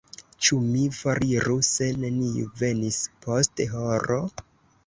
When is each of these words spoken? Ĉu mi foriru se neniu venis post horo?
Ĉu 0.45 0.55
mi 0.69 0.85
foriru 0.99 1.53
se 1.69 1.91
neniu 2.05 2.49
venis 2.63 2.99
post 3.27 3.63
horo? 3.75 4.19